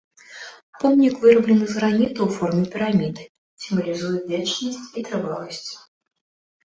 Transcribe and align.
Помнік 0.83 1.15
выраблены 1.25 1.65
з 1.73 1.75
граніту 1.81 2.19
ў 2.25 2.29
форме 2.39 2.63
піраміды, 2.75 3.23
сімвалізуе 3.67 4.19
вечнасць 4.33 4.85
і 4.97 5.09
трываласць. 5.11 5.65